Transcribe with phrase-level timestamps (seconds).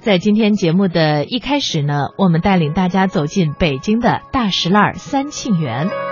[0.00, 6.09] 在今天节目的一开始呢，我们带领大家走进北京的大石栏三庆园。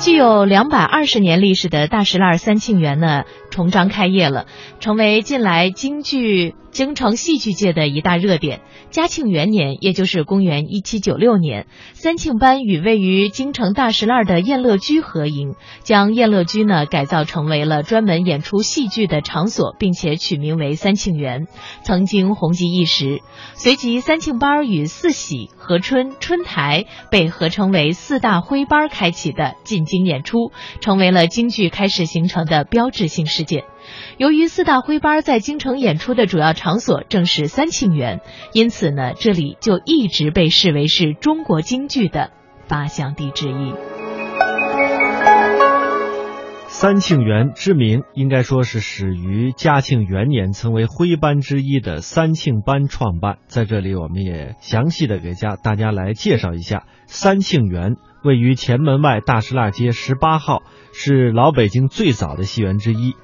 [0.00, 4.46] 具有两百二十年历史的大石烂三庆园呢，重张开业了，
[4.78, 6.54] 成为近来京剧。
[6.70, 8.60] 京城戏剧界的一大热点。
[8.90, 21.46] 嘉庆元年，也就是公元一七九六年，三庆班与位于京城大石烂的燕乐居合营，将燕乐居呢改造成为了专门演出戏剧的场所，并且取名为三庆园，
[21.82, 23.22] 曾经红极一时。
[23.54, 33.64] 随即，三庆班与四喜、和春、春台被合称为四大徽班，开启的进京演出，成为了京剧开始形成的标志性事件。
[34.18, 38.20] 由于四大徽班在京城演出的主要场所正是三庆园，
[38.52, 42.30] 因此呢，这里就一直被视为是中国京剧的
[42.68, 43.74] 发祥地之一。
[46.70, 53.38] 三庆园之名应该说是始于嘉庆元年，曾为徽班之一的三庆班创办。
[53.48, 63.14] 在这里，我们也详细的给家大家来介绍一下三庆园，位于前门外大石蜡街十八号，是老北京最早的戏园之一。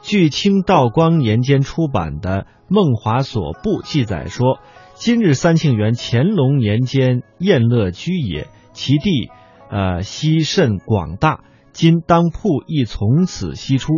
[0.00, 4.60] 据清道光年间出版的《梦华所部》记载说
[4.94, 9.30] ：“今日三庆园乾隆年间宴乐居也，其地，
[9.70, 11.40] 呃，西甚广大。
[11.72, 13.92] 今当铺亦从此西出。”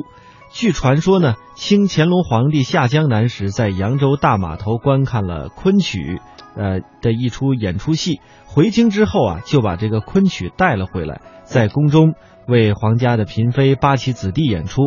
[0.57, 6.19] 据传说呢，清乾隆皇帝下江南时，在扬州大码头观看了昆曲，
[6.57, 12.15] 呃的一出演出戏，回京之后啊，就把这个昆曲带了回来，在宫中
[12.49, 14.81] 为皇家的嫔妃、八旗子弟演出。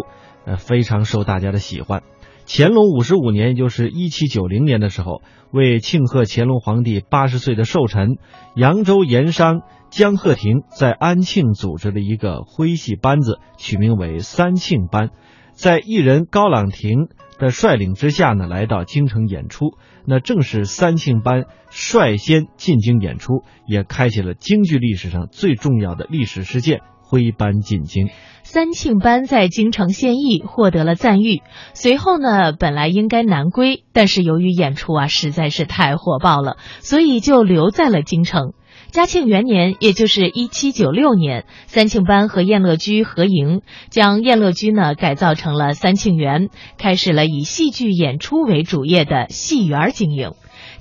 [0.44, 2.02] 呃，非常受大家的喜欢。
[2.48, 8.18] 乾隆五十五年，也就是一七九零年的时候，为庆贺乾隆皇帝八十岁的寿辰，
[8.56, 15.12] 扬州盐商江鹤亭在安庆组织了一个徽戏班子，取名为三庆班，
[15.60, 19.74] 在艺人高朗廷的率领之下呢，来到京城演出。
[20.06, 28.08] 那正是三庆班率先进京演出，也开启了京剧历史上最重要的历史事件——徽班进京。
[28.42, 31.42] 三庆班在京城献艺，获得了赞誉。
[31.74, 38.54] 随后呢，本来应该南归，但是由于演出啊实在是太火爆了，所以就留在了京城。
[38.92, 43.62] 嘉庆元年，也就是一七九六年，三庆班和燕乐居合营，
[43.92, 50.32] 将燕乐居呢改造成了三庆园，开始了以戏剧演出为主业的戏园经营。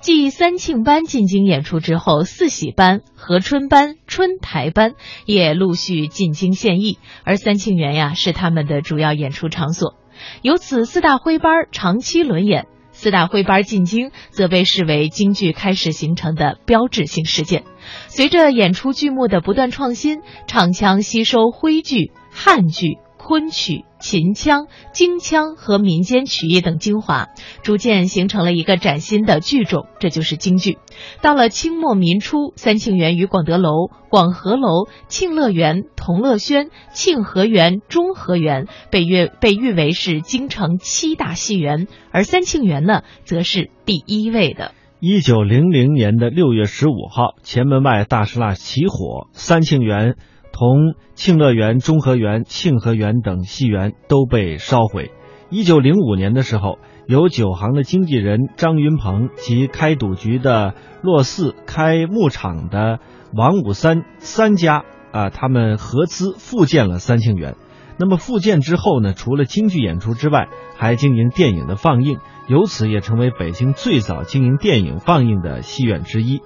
[0.01, 4.95] 继三庆班进京演出之后，四喜班、和春班、春台班
[5.27, 9.97] 也陆续进京献艺，而三庆园呀是他们的主要演出场所。
[10.41, 12.69] 由此，四大徽班长期轮演。
[12.99, 17.63] 四大徽班进京，则被视为京剧开始形成的标志性事件。
[18.09, 22.99] 随着演出剧目的不断创新，唱腔吸收徽剧、汉剧。
[23.29, 27.29] 昆曲、秦腔、京腔和民间曲艺等精华，
[27.63, 30.79] 逐渐形成了一个崭新的剧种，这就是京剧。
[31.21, 44.73] 到了清末民初，三庆园与广德楼、广和楼、庆乐园、同乐轩、庆和园、中和园被誉被誉为是京城七大戏园，而三庆园呢，则是第一位的。
[45.01, 50.17] 一九零零年的六月十五号，前门外大石蜡起火，三庆园。
[50.59, 55.13] 同庆乐园、中和园、庆和园等戏园都被烧毁。
[55.51, 62.99] 一九零五年的时候，由酒行的经纪人张云鹏及开赌局的骆四、开牧场的
[63.33, 64.83] 王五三三家
[65.13, 67.55] 啊，他们合资复建了三庆园。
[67.97, 76.41] 那么复建之后呢，除了京剧演出之外，还经营电影的放映，由此也成为北京最早经营电影放映的戏院之一。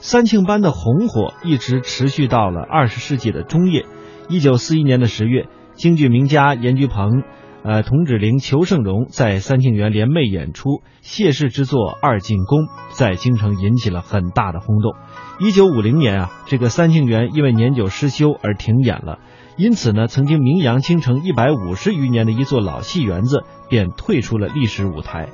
[0.00, 3.84] 三庆班的红火一直持续到了二十世纪的中叶。
[4.28, 7.24] 一九四一年的十月，京剧名家严菊鹏、
[7.64, 12.60] 呃童芷苓、裘盛戎在三庆园联袂演出谢氏之作《二进宫》，
[12.92, 14.94] 在京城引起了很大的轰动。
[15.40, 19.18] 一九五零年啊，这个三庆园因为年久失修而停演了，
[19.56, 25.28] 因此呢，曾经名扬京城一百五十余年的一座老戏园子便退出了历史舞台。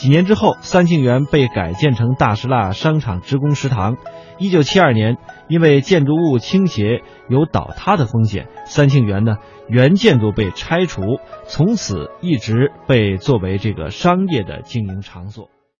[0.00, 3.98] 几年之后，三庆园被改建成大石蜡商场职工食堂。
[4.38, 9.36] 一九七二年，因为建筑物倾斜有倒塌的风险，三庆园呢
[9.68, 11.02] 原建筑被拆除，
[11.44, 15.50] 从此一直被作为这个商业的经营场所。